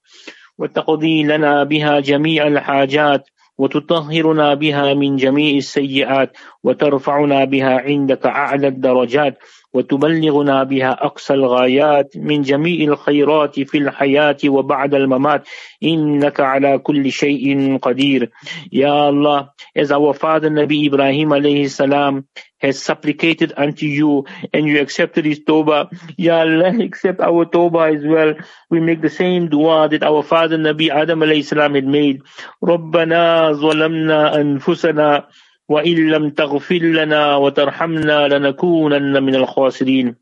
[0.58, 3.24] وتقضي لنا بها جميع الحاجات.
[3.58, 6.36] وتطهرنا بها من جميع السيئات.
[6.64, 9.38] وترفعنا بها عندك أعلى الدرجات.
[9.72, 15.48] وتبلغنا بها أقصى الغايات من جميع الخيرات في الحياة وبعد الممات
[15.82, 18.30] إنك على كل شيء قدير
[18.72, 22.24] Ya Allah as our father Nabi Ibrahim alayhi salam
[22.58, 28.04] has supplicated unto you and you accepted his tawbah Ya Allah accept our tawbah as
[28.04, 28.34] well
[28.70, 32.22] we make the same dua that our father Nabi Adam alayhi salam had made
[32.64, 35.28] ربنا ظلمنا أنفسنا
[35.68, 40.14] وإن لم تغفر لنا وترحمنا لنكونن من الخاسرين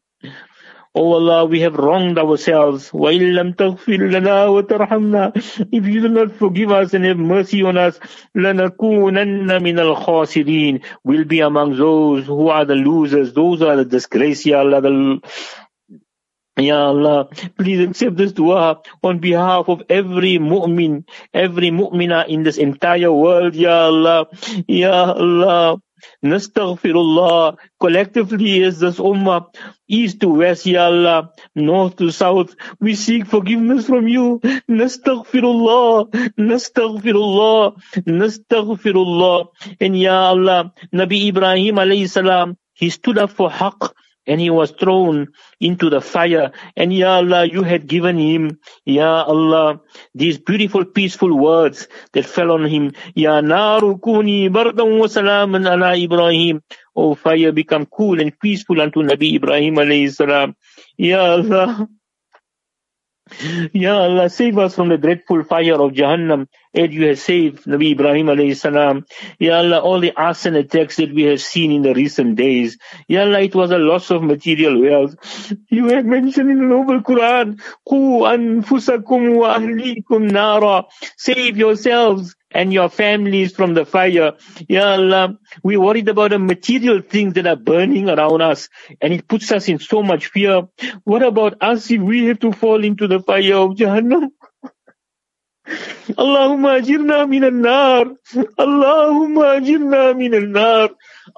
[0.98, 2.90] Oh Allah, we have wronged ourselves.
[2.90, 5.32] وَإِن لَمْ تَغْفِرْ لَنَا وَتَرْحَمْنَا
[5.70, 8.00] If you do not forgive us and have mercy on us,
[8.34, 14.46] لَنَكُونَنَّ مِنَ الْخَاسِرِينَ We'll be among those who are the losers, those are the disgrace,
[14.46, 15.20] Ya Allah, the
[16.56, 22.56] Ya Allah, please accept this dua on behalf of every mu'min, every mu'mina in this
[22.56, 24.26] entire world, Ya Allah.
[24.66, 25.76] Ya Allah.
[26.24, 27.58] Nastaghfirullah.
[27.78, 29.52] Collectively as this ummah,
[29.86, 34.40] east to west, Ya Allah, north to south, we seek forgiveness from you.
[34.68, 36.08] Nastaghfirullah.
[36.40, 37.76] Nastaghfirullah.
[38.08, 39.48] Nastaghfirullah.
[39.78, 43.92] And Ya Allah, Nabi Ibrahim alayhi salam, he stood up for haqq
[44.26, 45.28] and he was thrown
[45.60, 46.52] into the fire.
[46.76, 49.80] And Ya Allah, you had given him, Ya Allah,
[50.14, 52.92] these beautiful, peaceful words that fell on him.
[53.14, 56.62] Ya naru kuni bardan wa salaman ala Ibrahim.
[56.94, 60.56] Oh fire, become cool and peaceful unto Nabi Ibrahim alayhi salam.
[60.96, 61.88] Ya Allah,
[63.72, 67.90] Ya Allah, save us from the dreadful fire of Jahannam as you have saved Nabi
[67.92, 69.04] Ibrahim alayhi salam.
[69.40, 72.78] Ya Allah, all the arson attacks that we have seen in the recent days.
[73.08, 75.16] Ya Allah, it was a loss of material wealth.
[75.70, 80.84] You have mentioned in the noble Quran, Qu anfusakum wa ahlikum nara.
[81.16, 84.33] Save yourselves and your families from the fire.
[84.67, 88.69] Ya Allah, we worried about the material things that are burning around us
[88.99, 90.67] and it puts us in so much fear.
[91.03, 94.29] What about us if we have to fall into the fire of Jahannam?
[96.19, 98.15] اللهم أجرنا من النار
[98.59, 100.89] اللهم أجرنا من النار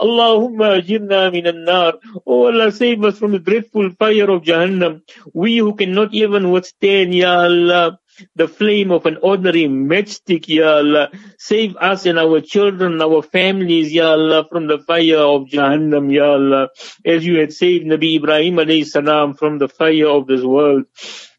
[0.01, 5.01] اللهم أجرنا من النار Oh Allah save us from the dreadful fire of Jahannam
[5.33, 7.99] we who cannot even withstand Ya Allah
[8.34, 11.10] the flame of an ordinary matchstick, Ya Allah.
[11.38, 16.32] Save us and our children, our families, Ya Allah, from the fire of Jahannam, Ya
[16.32, 16.68] Allah.
[17.04, 20.84] As you had saved Nabi Ibrahim alayhi salam from the fire of this world.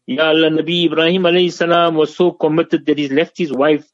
[0.06, 3.86] Ya Allah, Nabi Ibrahim alayhi salam was so committed that he left his wife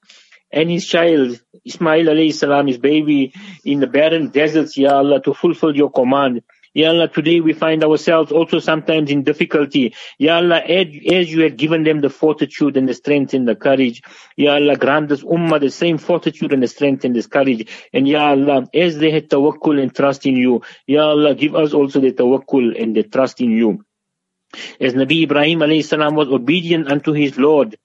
[0.51, 5.35] and his child, Ismail alayhi salam, his baby, in the barren deserts, Ya Allah, to
[5.35, 6.43] fulfill your command.
[6.77, 9.95] Ya Allah, today we find ourselves also sometimes in difficulty.
[10.19, 13.57] Ya Allah, as, as you have given them the fortitude and the strength and the
[13.57, 14.03] courage,
[14.37, 17.67] Ya Allah, grant this ummah the same fortitude and the strength and this courage.
[17.95, 21.73] And Ya Allah, as they had tawakkul and trust in you, Ya Allah, give us
[21.73, 23.83] also the tawakkul and the trust in you.
[24.79, 27.79] As Nabi Ibrahim salam was obedient unto his Lord,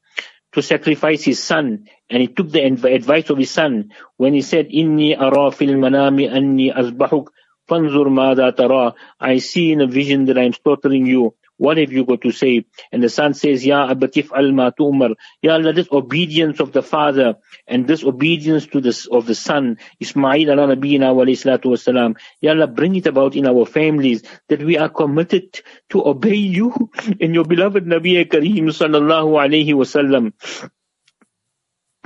[0.51, 4.67] to sacrifice his son and he took the advice of his son when he said
[4.67, 7.27] inni ara fil manami anni azbahuk
[7.71, 11.35] Fanzur I see in a vision that I'm slaughtering you.
[11.61, 12.65] What have you got to say?
[12.91, 17.35] And the son says, Ya Abatif al Matumar, Ya Allah, this obedience of the father
[17.67, 22.95] and this obedience to this of the son, Ismail ala Nabina wasalam, Ya Allah, bring
[22.95, 26.73] it about in our families that we are committed to obey you
[27.21, 30.33] and your beloved Nabi Kareem sallallahu alayhi wasallam.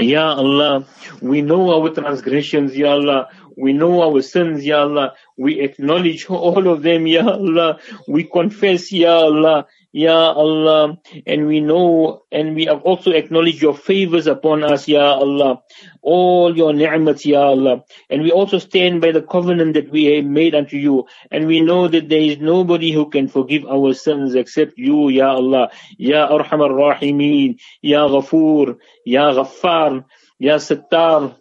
[0.02, 0.86] Ya Allah,
[1.22, 3.30] we know our transgressions, Ya Allah.
[3.58, 5.14] We know our sins, Ya Allah.
[5.38, 7.80] We acknowledge all of them, Ya Allah.
[8.08, 9.68] We confess, Ya Allah.
[9.96, 15.14] Ya Allah, and we know, and we have also acknowledged your favors upon us, Ya
[15.14, 15.64] Allah,
[16.02, 20.26] all your ni'mat, Ya Allah, and we also stand by the covenant that we have
[20.26, 24.36] made unto you, and we know that there is nobody who can forgive our sins
[24.36, 30.04] except you, Ya Allah, Ya Arhamar Rahimeen, Ya Ghafoor, Ya Ghaffar,
[30.40, 31.38] Ya Sattar,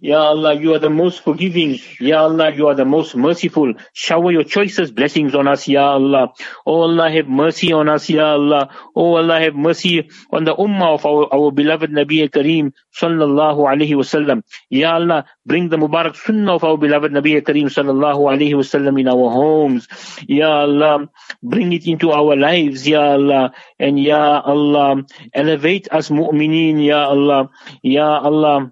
[0.00, 1.80] Ya Allah, you are the most forgiving.
[1.98, 3.74] Ya Allah, you are the most merciful.
[3.92, 6.32] Shower your choices, blessings on us, Ya Allah.
[6.64, 8.70] Oh Allah, have mercy on us, Ya Allah.
[8.94, 13.98] Oh Allah, have mercy on the ummah of our, our beloved Nabi Kareem, sallallahu alayhi
[13.98, 14.42] wasallam.
[14.70, 19.08] Ya Allah, bring the Mubarak sunnah of our beloved Nabi Kareem, sallallahu alayhi wasallam in
[19.08, 19.88] our homes.
[20.28, 21.08] Ya Allah,
[21.42, 23.52] bring it into our lives, Ya Allah.
[23.80, 25.02] And Ya Allah,
[25.34, 27.50] elevate us mu'mineen, Ya Allah.
[27.82, 28.70] Ya Allah,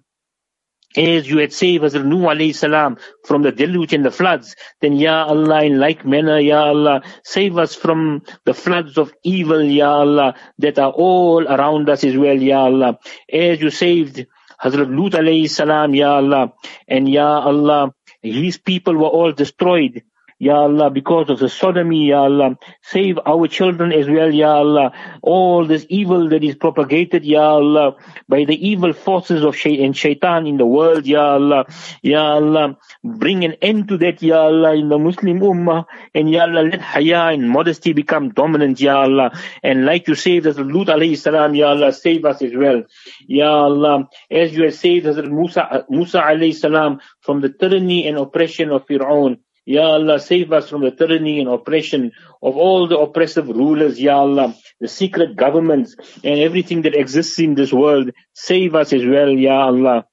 [0.96, 4.94] as you had saved Hazrat Nuh alayhi salam from the deluge and the floods, then
[4.96, 9.90] Ya Allah, in like manner, Ya Allah, save us from the floods of evil, Ya
[9.90, 12.98] Allah, that are all around us as well, Ya Allah.
[13.32, 14.26] As you saved
[14.62, 16.52] Hazrat Lut alayhi salam, Ya Allah,
[16.86, 20.02] and Ya Allah, his people were all destroyed.
[20.42, 22.58] Ya Allah, because of the sodomy, Ya Allah.
[22.82, 24.90] Save our children as well, Ya Allah.
[25.22, 27.94] All this evil that is propagated, Ya Allah,
[28.28, 31.66] by the evil forces of and shaitan in the world, Ya Allah.
[32.02, 35.84] Ya Allah, bring an end to that, Ya Allah, in the Muslim Ummah.
[36.12, 39.30] And Ya Allah, let haya and modesty become dominant, Ya Allah.
[39.62, 42.82] And like you saved us, Lut alayhi salam, Ya Allah, save us as well.
[43.28, 48.18] Ya Allah, as you have saved us, Musa, Musa alayhi salam, from the tyranny and
[48.18, 49.38] oppression of Fir'aun.
[49.64, 52.10] Ya Allah, save us from the tyranny and oppression
[52.42, 55.94] of all the oppressive rulers, Ya Allah, the secret governments
[56.24, 58.10] and everything that exists in this world.
[58.32, 60.06] Save us as well, Ya Allah.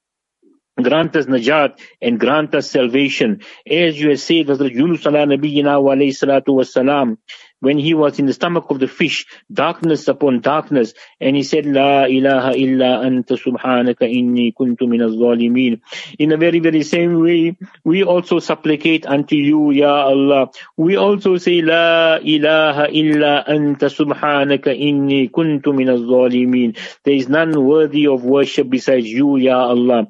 [0.80, 3.40] Grant us najat and grant us salvation.
[3.68, 7.18] As you have said, Hazrat Yunus ala nabiyyina wa alayhi salatu wasalam,
[7.60, 11.66] when he was in the stomach of the fish, darkness upon darkness, and he said,
[11.66, 15.80] La ilaha illa anta subhanaka inni kuntu min zalimin
[16.18, 20.48] In a very, very same way, we also supplicate unto you, Ya Allah.
[20.76, 27.52] We also say, La ilaha illa anta subhanaka inni kuntu min zalimin There is none
[27.64, 30.06] worthy of worship besides you, Ya Allah.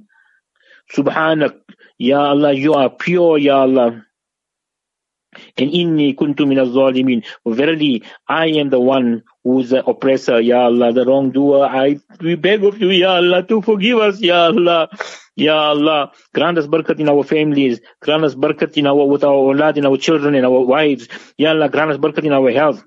[0.95, 1.55] Subhanak,
[1.99, 4.05] Ya Allah, you are pure, Ya Allah.
[5.57, 10.93] And inni kuntu min zalimin Verily, I am the one who's the oppressor, Ya Allah,
[10.93, 11.67] the wrongdoer.
[11.67, 14.89] I, we beg of you, Ya Allah, to forgive us, Ya Allah.
[15.37, 19.55] Ya Allah, grant us barakat in our families, grant us barakat in our, with our
[19.55, 21.09] awlad, in our children, and our wives.
[21.39, 22.85] Ya Allah, grant us barakat in our health.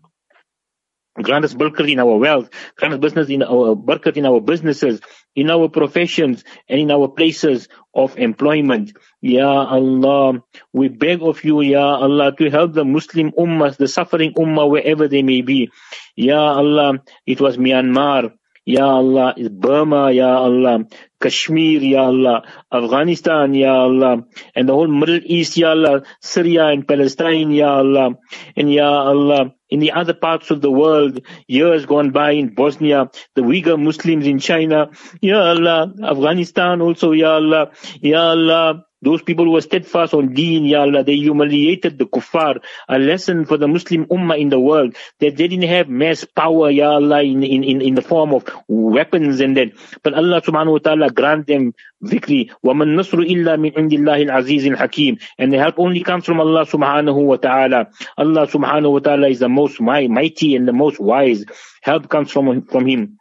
[1.21, 2.49] Grant us barakat in our wealth.
[2.75, 4.99] Grant us business in our barakat in our businesses,
[5.35, 8.93] in our professions, and in our places of employment.
[9.21, 10.41] Ya Allah,
[10.73, 15.07] we beg of you, Ya Allah, to help the Muslim ummah, the suffering ummah, wherever
[15.07, 15.69] they may be.
[16.15, 18.33] Ya Allah, it was Myanmar.
[18.65, 20.85] Ya Allah, it's Burma, Ya Allah,
[21.19, 24.23] Kashmir, Ya Allah, Afghanistan, Ya Allah,
[24.55, 28.15] and the whole Middle East, Ya Allah, Syria and Palestine, Ya Allah,
[28.55, 33.09] and Ya Allah, in the other parts of the world, years gone by in Bosnia,
[33.33, 39.44] the Uyghur Muslims in China, Ya Allah, Afghanistan also, Ya Allah, Ya Allah, those people
[39.44, 42.58] who were steadfast on deen, Ya Allah, they humiliated the kuffar.
[42.88, 46.70] A lesson for the Muslim ummah in the world that they didn't have mass power,
[46.70, 49.68] Ya Allah, in, in, in the form of weapons and that.
[50.02, 52.50] But Allah subhanahu wa ta'ala grant them victory.
[52.64, 56.66] وَمَن نَصْرُ إِلَّا مِنْ عِنْدِ اللَّهِ الْعَزِيزِ الْحَكِيمِ And the help only comes from Allah
[56.66, 57.90] subhanahu wa ta'ala.
[58.16, 61.44] Allah subhanahu wa ta'ala is the most mighty and the most wise.
[61.82, 63.18] Help comes from, from Him.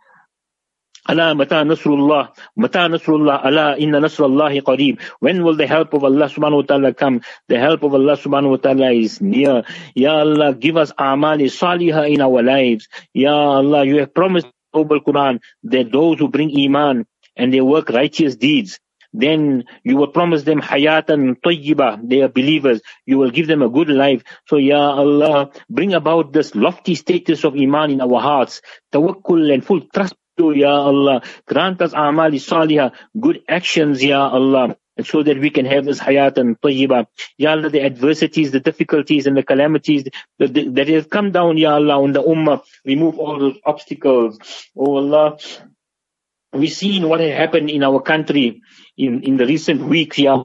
[1.04, 5.00] Allah mata nasrullah, mata nasrullah, Allah inna nasrullahi qareeb.
[5.18, 7.22] When will the help of Allah subhanahu wa ta'ala come?
[7.48, 9.64] The help of Allah subhanahu wa ta'ala is near.
[9.96, 12.86] Ya Allah, give us amali salihah in our lives.
[13.12, 17.04] Ya Allah, you have promised Noble Quran that those who bring iman
[17.36, 18.78] and they work righteous deeds,
[19.12, 23.68] then you will promise them hayatan tayyiba, they are believers, you will give them a
[23.68, 24.22] good life.
[24.46, 28.62] So Ya Allah, bring about this lofty status of iman in our hearts,
[28.92, 31.22] tawakkul and full trust Ya Allah.
[31.46, 34.76] Grant us amali salihah, good actions Ya Allah.
[35.02, 37.06] So that we can have this hayat and tayyiba.
[37.38, 40.04] Ya Allah, the adversities, the difficulties and the calamities
[40.38, 42.62] that, that have come down, Ya Allah, on the ummah.
[42.84, 44.38] Remove all those obstacles.
[44.76, 45.38] Oh Allah,
[46.52, 48.60] we've seen what has happened in our country
[48.96, 50.42] in, in the recent weeks, Ya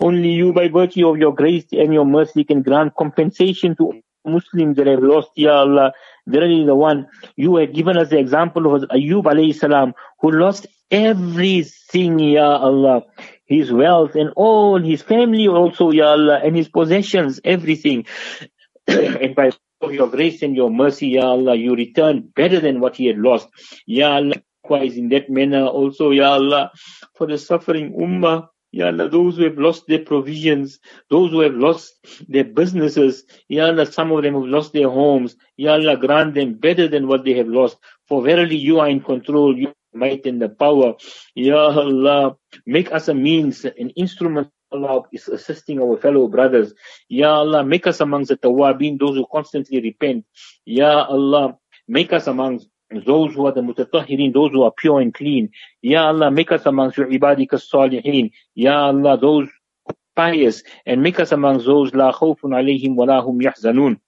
[0.00, 4.76] Only you, by virtue of your grace and your mercy, can grant compensation to Muslims
[4.76, 5.92] that have lost, Ya Allah,
[6.26, 7.06] verily the one.
[7.36, 13.02] You have given us the example of Ayub alayhi salam who lost everything ya Allah.
[13.46, 18.06] His wealth and all his family also ya Allah and his possessions everything.
[18.88, 19.50] And by
[19.90, 23.48] your grace and your mercy ya Allah you return better than what he had lost.
[23.86, 26.70] Ya Allah likewise in that manner also ya Allah
[27.14, 30.78] for the suffering ummah Ya Allah, those who have lost their provisions,
[31.10, 31.96] those who have lost
[32.28, 35.34] their businesses, Ya Allah, some of them have lost their homes.
[35.56, 37.76] Ya Allah, grant them better than what they have lost.
[38.06, 40.94] For verily you are in control, you might and the power.
[41.34, 42.36] Ya Allah,
[42.66, 46.72] make us a means, an instrument Allah is assisting our fellow brothers.
[47.08, 50.24] Ya Allah, make us amongst the tawabin, those who constantly repent.
[50.64, 55.12] Ya Allah, make us amongst those who are the mutatahhirin, those who are pure and
[55.12, 55.50] clean.
[55.82, 58.30] Ya Allah, make us amongst your ibadika salihin.
[58.54, 59.48] Ya Allah, those
[60.16, 64.00] pious, and make us amongst those la khawfun alayhim wa lahum yahzanun.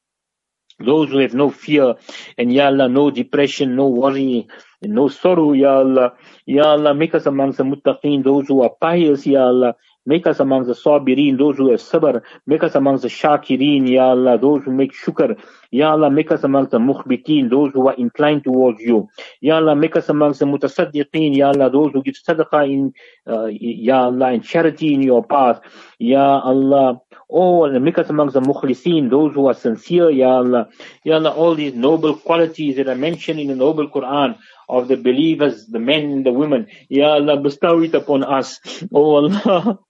[0.79, 1.97] Those who have no fear,
[2.39, 4.49] and Ya Allah, no depression, no worry,
[4.81, 6.15] no sorrow, Ya Allah.
[6.47, 9.77] Ya Allah, make us amongst the muttaqeen, those who are pious, Ya Allah.
[10.11, 12.23] Make us amongst the sabireen, those who have sabr.
[12.45, 15.41] Make us amongst the shakireen, Ya Allah, those who make shukr.
[15.71, 19.09] Ya Allah, make us amongst the mukhbiteen, those who are inclined towards you.
[19.41, 22.93] Ya Allah, make us amongst the mutasaddiqeen, Ya Allah, those who give sadaqah in,
[23.29, 25.61] uh, Ya Allah, in charity in your path.
[26.01, 27.01] Ya Allah,
[27.31, 30.67] oh, and make us amongst the mukhliseen, those who are sincere, Ya Allah.
[31.05, 34.37] Ya Allah, all these noble qualities that are mentioned in the noble Quran
[34.69, 36.67] of the believers, the men and the women.
[36.89, 38.59] Ya Allah, bestow it upon us.
[38.93, 39.79] Oh Allah,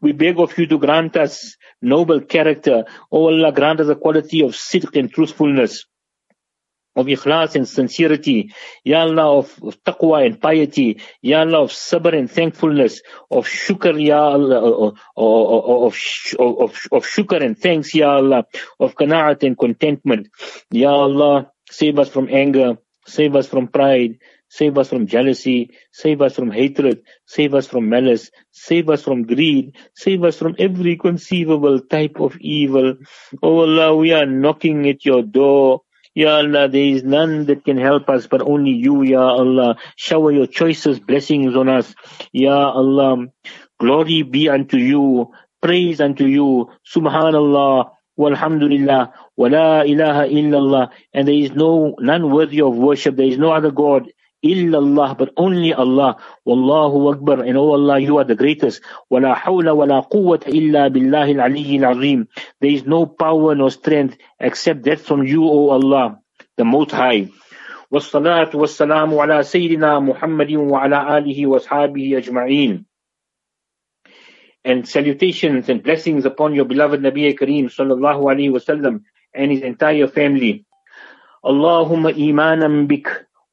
[0.00, 2.84] we beg of you to grant us noble character.
[3.10, 5.86] O Allah, grant us the quality of sidq and truthfulness,
[6.96, 8.52] of ikhlas and sincerity.
[8.84, 11.00] Ya Allah, of, of taqwa and piety.
[11.22, 15.94] Ya Allah, of sabr and thankfulness, of shukr, Ya Allah, of, of,
[16.38, 18.44] of, of shukr and thanks, Ya Allah,
[18.80, 20.28] of qana'at and contentment.
[20.70, 24.18] Ya Allah, save us from anger, save us from pride,
[24.48, 25.70] Save us from jealousy.
[25.92, 27.02] Save us from hatred.
[27.26, 28.30] Save us from malice.
[28.50, 29.76] Save us from greed.
[29.94, 32.94] Save us from every conceivable type of evil.
[33.42, 35.82] Oh Allah, we are knocking at your door.
[36.14, 39.76] Ya Allah, there is none that can help us but only you, Ya Allah.
[39.96, 41.94] Shower your choicest blessings on us.
[42.32, 43.26] Ya Allah,
[43.78, 45.30] glory be unto you.
[45.60, 46.70] Praise unto you.
[46.94, 47.90] Subhanallah.
[48.18, 49.12] Walhamdulillah.
[49.36, 50.90] Wa la ilaha illallah.
[51.12, 53.14] And there is no, none worthy of worship.
[53.14, 54.08] There is no other God
[54.44, 56.16] illallah, but only Allah.
[56.46, 58.82] Wallahu Akbar, and oh Allah, you are the greatest.
[59.10, 62.26] ولا حول ولا قوة إلا بالله العلي العظيم.
[62.60, 66.20] There is no power nor strength except that from you, O Allah,
[66.56, 67.28] the Most High.
[67.90, 72.84] والصلاة والسلام على سيدنا محمد وعلى آله وأصحابه أجمعين.
[74.64, 80.06] And salutations and blessings upon your beloved Nabi Kareem sallallahu alayhi wasallam and his entire
[80.06, 80.66] family.
[81.44, 83.06] Allahumma imanan bik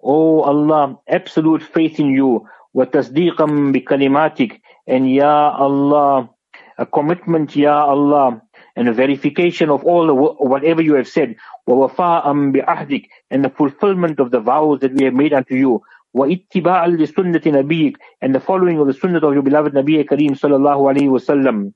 [0.05, 6.31] O Allah, absolute faith in you, وتصديقا بكلماتك, and Ya Allah,
[6.79, 8.41] a commitment, Ya Allah,
[8.77, 11.37] and a verification of all the, whatever you have said,
[11.68, 15.83] ووفاء بعهدك, and the fulfillment of the vows that we have made unto you,
[16.14, 20.95] واتباعا لسنة نبيك, and the following of the sunnah of your beloved Nabi Kareem sallallahu
[20.95, 21.73] alayhi wa sallam.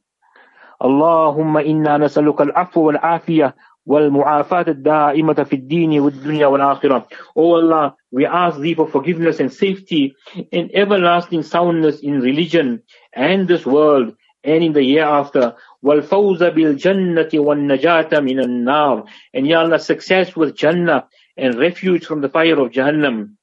[0.82, 3.54] اللهم إنا نسألك العفو والعافية
[3.88, 7.06] والمعافاة الدائمة في الدين والدنيا والآخرة.
[7.36, 10.14] O Allah, we ask thee for forgiveness and safety
[10.52, 12.82] and everlasting soundness in religion
[13.12, 15.54] and this world and in the year after.
[15.82, 19.04] والفوز بالجنة والنجاة من النار.
[19.34, 23.36] And Ya Allah, success with Jannah and refuge from the fire of Jahannam.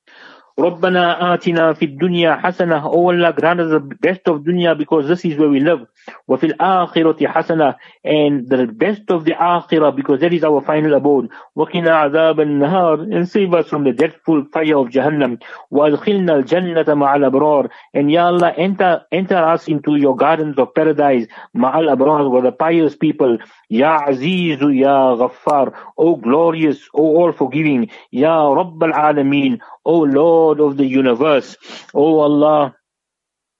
[0.59, 5.23] ربنا آتنا في الدنيا حسنة Oh Allah grant us the best of dunya because this
[5.25, 5.87] is where we live
[6.27, 7.75] وفي الآخرة حسنة
[8.05, 13.13] and the best of the akhirah because that is our final abode وقنا عذاب النهار
[13.13, 15.39] and save us from the dreadful fire of Jahannam
[15.71, 21.27] وأدخلنا الجنة مع الأبرار and Ya Allah enter, enter us into your gardens of paradise
[21.55, 23.37] مع الأبرار with the pious people
[23.69, 30.77] Ya Aziz Ya Ghaffar O glorious O all forgiving Ya Rabb al-Alameen O Lord of
[30.77, 31.57] the universe
[31.93, 32.75] O Allah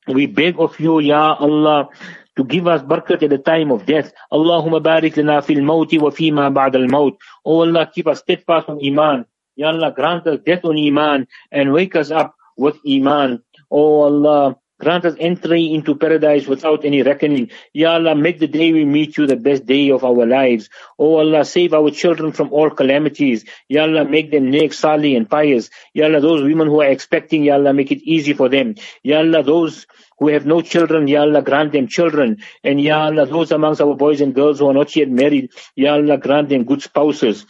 [0.08, 1.90] we beg of you, Ya Allah,
[2.37, 4.13] to give us barakat at the time of death.
[4.33, 7.17] Allahumma barik lana fil mawti wa fima ba'd al maut.
[7.45, 9.25] Oh Allah, keep us steadfast on Iman.
[9.57, 13.43] Ya Allah, grant us death on Iman and wake us up with Iman.
[13.71, 17.51] Oh Allah, grant us entry into paradise without any reckoning.
[17.73, 20.69] Ya Allah, make the day we meet you the best day of our lives.
[20.99, 23.45] Oh Allah, save our children from all calamities.
[23.69, 25.71] Ya Allah, make them neck, sali and pious.
[25.95, 28.75] Ya Allah, those women who are expecting, Ya Allah, make it easy for them.
[29.03, 29.87] Ya Allah, those
[30.19, 32.39] who have no children, Ya Allah, grant them children.
[32.65, 35.95] And Ya Allah, those amongst our boys and girls who are not yet married, Ya
[35.95, 37.47] Allah, grant them good spouses.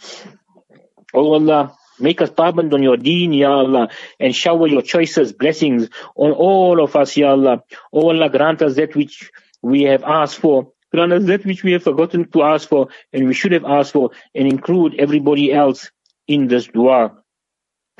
[1.13, 3.89] Oh Allah, Make us paband on your deen, Ya Allah,
[4.19, 7.63] and shower your choices, blessings on all of us, Ya Allah.
[7.91, 9.31] Oh Allah, grant us that which
[9.61, 10.71] we have asked for.
[10.91, 13.93] Grant us that which we have forgotten to ask for, and we should have asked
[13.93, 15.91] for, and include everybody else
[16.27, 17.11] in this dua.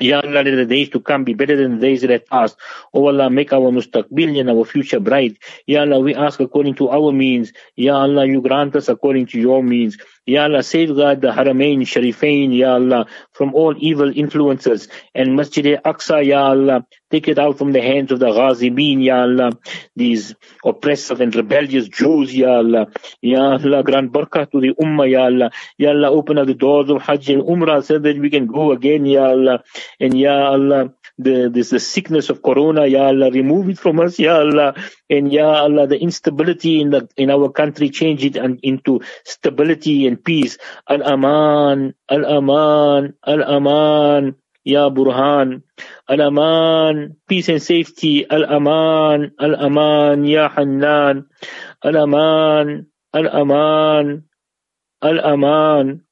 [0.00, 2.56] Ya Allah, let the days to come be better than the days that passed.
[2.94, 5.38] Oh Allah, make our mustaqbil and our future bright.
[5.66, 7.52] Ya Allah, we ask according to our means.
[7.74, 9.98] Ya Allah, you grant us according to your means.
[10.28, 14.86] Ya Allah, safeguard the Haramain Sharifain, Ya Allah, from all evil influences.
[15.14, 19.22] And Masjid Aqsa, Ya Allah, take it out from the hands of the Ghazibin, Ya
[19.22, 19.52] Allah,
[19.96, 22.88] these oppressive and rebellious Jews, Ya Allah.
[23.22, 25.50] Ya Allah, grant barakah to the Ummah, Ya Allah.
[25.78, 28.72] Ya Allah, open up the doors of Hajj and Umrah so that we can go
[28.72, 29.64] again, Ya Allah.
[29.98, 34.18] And Ya Allah, the this the sickness of corona, Ya Allah, remove it from us,
[34.18, 34.74] Ya Allah,
[35.10, 40.06] and Ya Allah, the instability in the in our country, change it and into stability
[40.06, 40.58] and peace.
[40.88, 44.36] Al Aman, Al Aman, Al Aman.
[44.68, 45.64] Ya Burhan,
[46.12, 51.24] Al-Aman, peace and safety, Al-Aman, Al-Aman, Ya Hannan,
[51.80, 52.84] Al-Aman,
[53.16, 54.28] Al-Aman,
[55.00, 56.04] Al-Aman,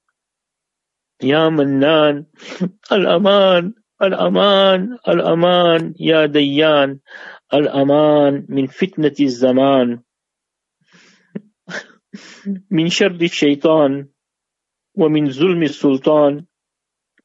[1.20, 2.32] Ya Mannan,
[2.88, 7.36] Al-Aman, Al-Aman, Al-Aman, Ya Dayyan, Al-Aman min fitnati
[9.28, 10.03] zaman,
[12.70, 14.09] من شر الشيطان
[14.97, 16.44] ومن ظلم السلطان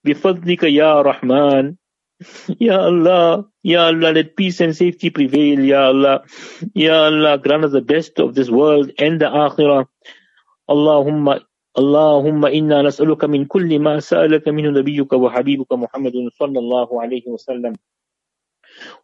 [0.03, 1.76] بفضلك يا رحمن
[2.59, 6.22] Ya Allah, Ya Allah, let peace and safety prevail, Ya Allah.
[6.76, 9.88] Ya Allah, grant us the best of this world and the akhirah.
[10.69, 11.41] Allahumma
[11.72, 17.74] اللهم إنا نسألك من كل ما سألك منه نبيك وحبيبك محمد صلى الله عليه وسلم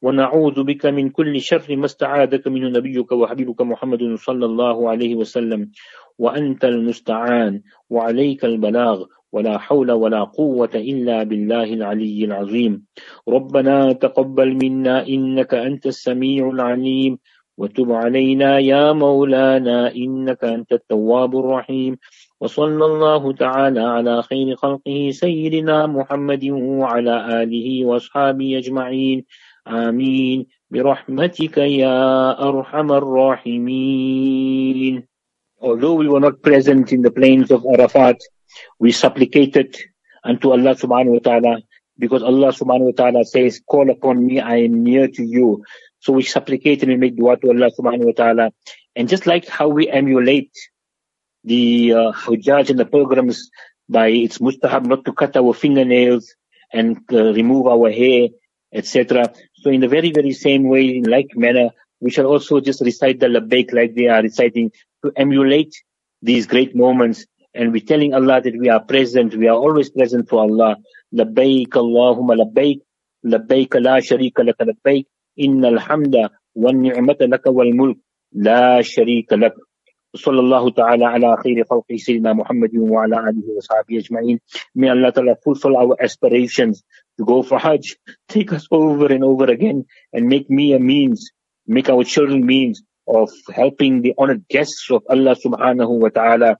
[0.02, 5.72] ونعوذ بك من كل شر ما استعاذك منه نبيك وحبيبك محمد صلى الله عليه وسلم.
[6.20, 12.84] وأنت المستعان وعليك البلاغ ولا حول ولا قوة إلا بالله العلي العظيم.
[13.30, 17.18] ربنا تقبل منا إنك أنت السميع العليم.
[17.58, 21.98] وتب علينا يا مولانا إنك أنت التواب الرحيم.
[22.42, 29.26] وصلى الله تعالى على خير خلقه سيدنا محمد وعلى آله وأصحابه أجمعين.
[29.69, 34.43] آمين برحمتك يا أرحم الراحمين
[35.61, 38.17] Although we were not present in the plains of Arafat,
[38.81, 39.77] we supplicated
[40.25, 41.63] unto Allah subhanahu wa ta'ala
[41.99, 45.63] because Allah subhanahu wa ta'ala says, call upon me, I am near to you.
[46.01, 48.53] So we supplicate and we make dua to Allah subhanahu wa ta'ala.
[48.97, 50.51] And just like how we emulate
[51.45, 53.51] the uh, Hujjaj and the pilgrims
[53.89, 56.35] by its mustahab not to cut our fingernails
[56.73, 58.29] and uh, remove our hair,
[58.73, 59.33] etc.
[59.57, 63.21] So in the very, very same way, in like manner, we shall also just recite
[63.21, 64.73] the labbaik like they are reciting
[65.05, 65.75] to emulate
[66.21, 70.29] these great moments and we're telling Allah that we are present, we are always present
[70.29, 70.77] for Allah.
[71.13, 72.83] لبيك اللهم لبيك
[73.25, 75.07] لبيك لا شريك لك لبيك
[75.41, 77.97] إن الحمد والنعمة لك والملك
[78.33, 79.55] لا شريك لك
[80.15, 84.41] صلى الله تعالى على خير خلقه سيدنا محمد وعلى آله وصحبه أجمعين
[84.75, 86.83] May Allah Ta'ala fulfill our aspirations
[87.18, 87.98] to go for Hajj.
[88.28, 91.32] Take us over and over again and make me a means,
[91.66, 96.58] make our children means of helping the honored guests of Allah subhanahu wa ta'ala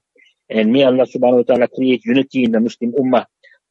[0.50, 3.26] And may Allah subhanahu wa ta'ala create unity in the Muslim Ummah.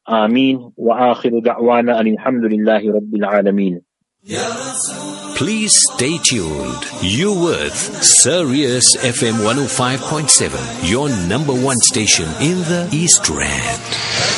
[0.06, 0.72] Ameen.
[0.76, 3.82] Wa akhiru da'wana alhamdulillahi rabbil alameen.
[5.36, 6.84] Please stay tuned.
[7.02, 14.37] You with Sirius FM 105.7, your number one station in the East Rand.